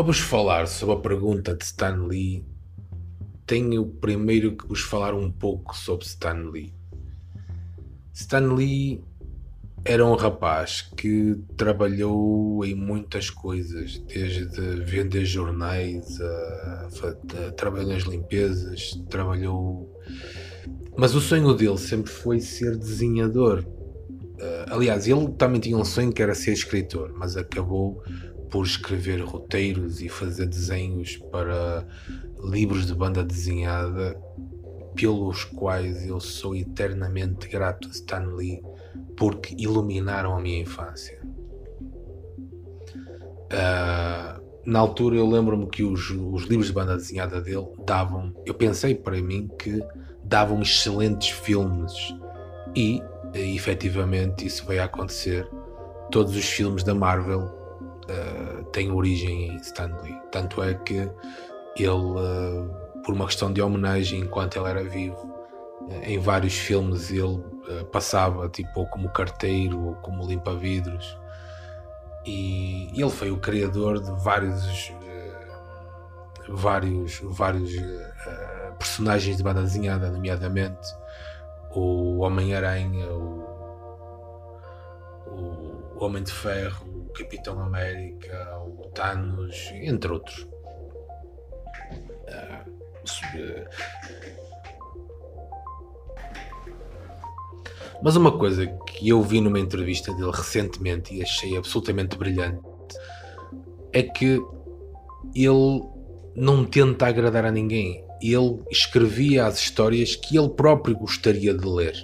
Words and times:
Para 0.00 0.06
vos 0.06 0.20
falar 0.20 0.66
sobre 0.66 0.94
a 0.94 0.98
pergunta 0.98 1.54
de 1.54 1.62
Stan 1.62 2.06
Lee, 2.06 2.42
tenho 3.44 3.84
primeiro 3.84 4.56
que 4.56 4.66
vos 4.66 4.80
falar 4.80 5.12
um 5.12 5.30
pouco 5.30 5.76
sobre 5.76 6.06
Stan 6.06 6.48
Lee. 6.50 6.72
Stan 8.14 8.54
Lee 8.54 9.04
era 9.84 10.02
um 10.06 10.14
rapaz 10.14 10.80
que 10.80 11.36
trabalhou 11.54 12.64
em 12.64 12.74
muitas 12.74 13.28
coisas, 13.28 13.98
desde 14.08 14.46
vender 14.86 15.26
jornais 15.26 16.18
a, 16.18 16.88
a, 17.02 17.48
a 17.48 17.52
trabalhar 17.52 17.88
nas 17.88 18.04
limpezas, 18.04 18.98
trabalhou. 19.10 19.94
Mas 20.96 21.14
o 21.14 21.20
sonho 21.20 21.52
dele 21.52 21.76
sempre 21.76 22.10
foi 22.10 22.40
ser 22.40 22.74
desenhador. 22.74 23.66
Uh, 23.66 24.64
aliás, 24.70 25.06
ele 25.06 25.28
também 25.32 25.60
tinha 25.60 25.76
um 25.76 25.84
sonho 25.84 26.10
que 26.10 26.22
era 26.22 26.34
ser 26.34 26.52
escritor, 26.52 27.12
mas 27.14 27.36
acabou 27.36 28.02
por 28.50 28.66
escrever 28.66 29.20
roteiros 29.20 30.02
e 30.02 30.08
fazer 30.08 30.46
desenhos 30.46 31.16
para 31.30 31.86
livros 32.42 32.86
de 32.86 32.94
banda 32.94 33.22
desenhada, 33.22 34.20
pelos 34.94 35.44
quais 35.44 36.06
eu 36.06 36.20
sou 36.20 36.54
eternamente 36.54 37.48
grato 37.48 37.88
a 37.88 37.90
Stan 37.90 38.34
Lee 38.34 38.60
porque 39.16 39.54
iluminaram 39.58 40.36
a 40.36 40.40
minha 40.40 40.60
infância. 40.60 41.20
Uh, 43.52 44.40
na 44.64 44.78
altura 44.78 45.16
eu 45.16 45.28
lembro-me 45.28 45.66
que 45.66 45.82
os, 45.82 46.10
os, 46.10 46.44
livros 46.44 46.68
de 46.68 46.72
banda 46.72 46.96
desenhada 46.96 47.40
dele 47.40 47.68
davam, 47.84 48.34
eu 48.46 48.54
pensei 48.54 48.94
para 48.94 49.20
mim 49.20 49.48
que 49.58 49.82
davam 50.24 50.62
excelentes 50.62 51.30
filmes 51.30 51.92
e, 52.74 53.02
e 53.34 53.56
efetivamente 53.56 54.46
isso 54.46 54.66
veio 54.66 54.82
a 54.82 54.84
acontecer. 54.84 55.48
Todos 56.10 56.34
os 56.36 56.44
filmes 56.44 56.82
da 56.82 56.94
Marvel 56.94 57.59
uh, 58.10 58.64
têm 58.64 58.90
origem 58.90 59.48
em 59.48 59.56
Stan 59.56 59.96
Lee. 60.02 60.18
Tanto 60.30 60.62
é 60.62 60.74
que 60.74 61.08
ele, 61.76 61.88
uh, 61.88 63.02
por 63.04 63.14
uma 63.14 63.26
questão 63.26 63.52
de 63.52 63.62
homenagem 63.62 64.20
enquanto 64.20 64.56
ele 64.56 64.68
era 64.68 64.84
vivo, 64.84 65.34
em 66.02 66.18
vários 66.18 66.54
filmes 66.54 67.10
ele 67.10 67.42
passava 67.90 68.48
tipo 68.48 68.80
ou 68.80 68.86
como 68.86 69.08
carteiro 69.10 69.80
ou 69.80 69.94
como 69.96 70.26
limpa-vidros 70.26 71.16
e 72.26 72.90
ele 72.94 73.10
foi 73.10 73.30
o 73.30 73.38
criador 73.38 74.00
de 74.00 74.10
vários 74.22 74.92
vários 76.48 77.20
vários 77.22 77.74
uh, 77.74 78.74
personagens 78.78 79.36
de 79.36 79.42
banda 79.42 79.62
desenhada 79.62 80.10
nomeadamente 80.10 80.94
o 81.74 82.18
Homem-Aranha 82.18 83.06
o, 83.12 83.46
o 85.26 86.04
Homem 86.04 86.22
de 86.22 86.32
Ferro 86.32 86.99
Capitão 87.20 87.60
América 87.60 88.58
o 88.60 88.88
Thanos 88.94 89.70
entre 89.74 90.12
outros 90.12 90.46
Mas 98.02 98.16
uma 98.16 98.36
coisa 98.36 98.66
que 98.66 99.08
eu 99.08 99.22
vi 99.22 99.40
numa 99.40 99.58
entrevista 99.60 100.12
dele 100.14 100.30
recentemente 100.32 101.14
e 101.14 101.22
achei 101.22 101.56
absolutamente 101.56 102.16
brilhante 102.16 102.60
é 103.92 104.02
que 104.02 104.40
ele 105.34 105.82
não 106.34 106.64
tenta 106.64 107.06
agradar 107.06 107.44
a 107.44 107.50
ninguém. 107.50 108.02
Ele 108.22 108.62
escrevia 108.70 109.46
as 109.46 109.58
histórias 109.58 110.16
que 110.16 110.38
ele 110.38 110.48
próprio 110.48 110.96
gostaria 110.96 111.52
de 111.52 111.66
ler. 111.66 111.94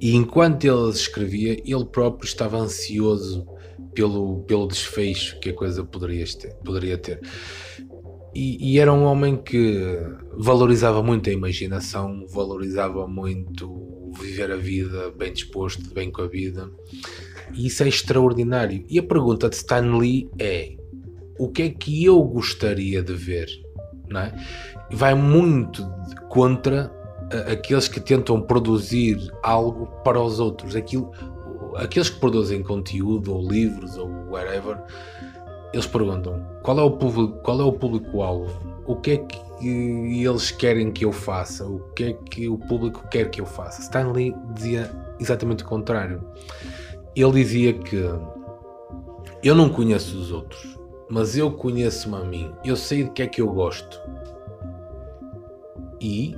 E 0.00 0.14
enquanto 0.14 0.64
ele 0.64 0.88
as 0.88 0.96
escrevia, 0.96 1.60
ele 1.64 1.84
próprio 1.84 2.26
estava 2.26 2.56
ansioso 2.56 3.46
pelo, 3.94 4.42
pelo 4.44 4.66
desfecho 4.66 5.38
que 5.40 5.50
a 5.50 5.54
coisa 5.54 5.84
poderia 5.84 6.24
ter. 6.26 6.54
Poderia 6.64 6.98
ter. 6.98 7.20
E, 8.34 8.72
e, 8.72 8.78
era 8.78 8.92
um 8.92 9.04
homem 9.04 9.36
que 9.36 9.98
valorizava 10.38 11.02
muito 11.02 11.28
a 11.28 11.32
imaginação, 11.32 12.26
valorizava 12.28 13.06
muito 13.06 14.10
viver 14.18 14.50
a 14.50 14.56
vida 14.56 15.10
bem 15.10 15.32
disposto, 15.32 15.92
bem 15.92 16.10
com 16.10 16.22
a 16.22 16.26
vida. 16.26 16.70
E 17.52 17.66
isso 17.66 17.82
é 17.82 17.88
extraordinário. 17.88 18.86
E 18.88 18.98
a 18.98 19.02
pergunta 19.02 19.50
de 19.50 19.56
Stan 19.56 19.98
Lee 19.98 20.30
é: 20.38 20.76
o 21.38 21.48
que 21.50 21.62
é 21.62 21.68
que 21.68 22.04
eu 22.04 22.22
gostaria 22.22 23.02
de 23.02 23.12
ver? 23.12 23.48
Não 24.08 24.20
é? 24.20 24.34
Vai 24.90 25.14
muito 25.14 25.86
contra 26.30 26.90
aqueles 27.50 27.88
que 27.88 28.00
tentam 28.00 28.40
produzir 28.40 29.18
algo 29.42 29.86
para 30.02 30.20
os 30.20 30.38
outros. 30.38 30.76
Aquilo, 30.76 31.10
aqueles 31.76 32.10
que 32.10 32.18
produzem 32.18 32.62
conteúdo 32.62 33.34
ou 33.34 33.48
livros 33.48 33.96
ou 33.96 34.08
whatever, 34.30 34.78
eles 35.72 35.86
perguntam 35.86 36.44
qual 36.62 36.78
é 36.78 36.82
o 36.82 36.90
público, 36.90 37.38
qual 37.42 37.60
é 37.60 37.64
o 37.64 37.72
público-alvo? 37.72 38.72
O 38.86 38.96
que 38.96 39.12
é 39.12 39.16
que 39.18 39.40
eles 39.66 40.50
querem 40.50 40.90
que 40.90 41.04
eu 41.04 41.12
faça, 41.12 41.66
o 41.66 41.78
que 41.94 42.04
é 42.04 42.12
que 42.12 42.48
o 42.48 42.58
público 42.58 43.06
quer 43.08 43.30
que 43.30 43.40
eu 43.40 43.46
faça. 43.46 43.80
Stanley 43.80 44.34
dizia 44.54 44.90
exatamente 45.20 45.62
o 45.62 45.66
contrário. 45.66 46.22
Ele 47.14 47.32
dizia 47.32 47.72
que 47.72 47.96
eu 49.42 49.54
não 49.54 49.68
conheço 49.68 50.16
os 50.18 50.32
outros, 50.32 50.78
mas 51.08 51.36
eu 51.36 51.50
conheço-me 51.52 52.16
a 52.16 52.24
mim, 52.24 52.52
eu 52.64 52.76
sei 52.76 53.04
de 53.04 53.10
que 53.10 53.22
é 53.22 53.26
que 53.26 53.40
eu 53.40 53.52
gosto. 53.52 54.00
E 56.00 56.34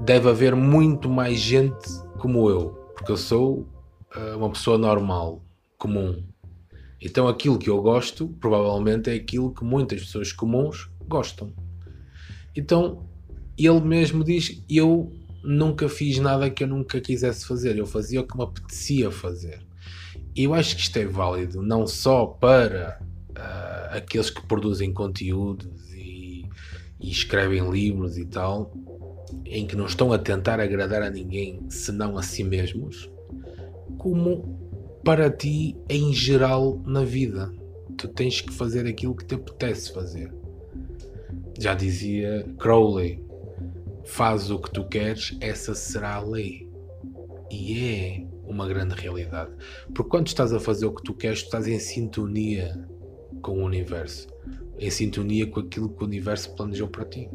deve 0.00 0.28
haver 0.28 0.54
muito 0.54 1.08
mais 1.08 1.38
gente 1.38 1.88
como 2.18 2.48
eu, 2.48 2.70
porque 2.94 3.10
eu 3.10 3.16
sou 3.16 3.66
uma 4.36 4.50
pessoa 4.50 4.76
normal, 4.76 5.44
comum. 5.78 6.22
Então 7.00 7.26
aquilo 7.26 7.58
que 7.58 7.70
eu 7.70 7.80
gosto, 7.80 8.28
provavelmente 8.40 9.08
é 9.08 9.14
aquilo 9.14 9.54
que 9.54 9.64
muitas 9.64 10.00
pessoas 10.00 10.32
comuns 10.32 10.90
gostam. 11.08 11.52
Então 12.54 13.08
ele 13.56 13.80
mesmo 13.80 14.22
diz: 14.22 14.62
Eu 14.68 15.12
nunca 15.42 15.88
fiz 15.88 16.18
nada 16.18 16.50
que 16.50 16.64
eu 16.64 16.68
nunca 16.68 17.00
quisesse 17.00 17.46
fazer, 17.46 17.76
eu 17.76 17.86
fazia 17.86 18.20
o 18.20 18.26
que 18.26 18.36
me 18.36 18.44
apetecia 18.44 19.10
fazer. 19.10 19.64
E 20.34 20.44
eu 20.44 20.54
acho 20.54 20.76
que 20.76 20.82
isto 20.82 20.96
é 20.98 21.06
válido 21.06 21.62
não 21.62 21.86
só 21.86 22.26
para 22.26 23.00
uh, 23.30 23.96
aqueles 23.96 24.30
que 24.30 24.46
produzem 24.46 24.92
conteúdos 24.92 25.92
e, 25.92 26.44
e 27.00 27.10
escrevem 27.10 27.68
livros 27.70 28.16
e 28.16 28.26
tal, 28.26 28.72
em 29.44 29.66
que 29.66 29.74
não 29.74 29.86
estão 29.86 30.12
a 30.12 30.18
tentar 30.18 30.60
agradar 30.60 31.02
a 31.02 31.10
ninguém 31.10 31.60
senão 31.68 32.16
a 32.16 32.22
si 32.22 32.44
mesmos, 32.44 33.10
como 34.00 34.58
para 35.04 35.30
ti 35.30 35.76
em 35.88 36.12
geral 36.12 36.80
na 36.86 37.04
vida. 37.04 37.52
Tu 37.98 38.08
tens 38.08 38.40
que 38.40 38.50
fazer 38.50 38.86
aquilo 38.86 39.14
que 39.14 39.26
te 39.26 39.34
apetece 39.34 39.92
fazer. 39.92 40.32
Já 41.58 41.74
dizia 41.74 42.46
Crowley: 42.58 43.22
faz 44.04 44.50
o 44.50 44.58
que 44.58 44.70
tu 44.70 44.88
queres, 44.88 45.36
essa 45.40 45.74
será 45.74 46.14
a 46.14 46.22
lei. 46.22 46.66
E 47.50 47.78
é 47.78 48.26
uma 48.46 48.66
grande 48.66 48.94
realidade. 48.94 49.50
Porque 49.94 50.10
quando 50.10 50.28
estás 50.28 50.52
a 50.52 50.58
fazer 50.58 50.86
o 50.86 50.94
que 50.94 51.02
tu 51.02 51.12
queres, 51.12 51.42
tu 51.42 51.46
estás 51.46 51.68
em 51.68 51.78
sintonia 51.78 52.88
com 53.42 53.58
o 53.60 53.64
universo, 53.64 54.28
em 54.78 54.90
sintonia 54.90 55.46
com 55.46 55.60
aquilo 55.60 55.90
que 55.90 56.02
o 56.02 56.06
universo 56.06 56.54
planejou 56.54 56.88
para 56.88 57.04
ti. 57.04 57.28